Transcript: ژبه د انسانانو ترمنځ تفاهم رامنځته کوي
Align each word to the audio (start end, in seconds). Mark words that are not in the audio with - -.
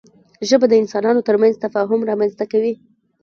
ژبه 0.47 0.65
د 0.69 0.73
انسانانو 0.81 1.25
ترمنځ 1.27 1.53
تفاهم 1.65 1.99
رامنځته 2.09 2.45
کوي 2.51 2.73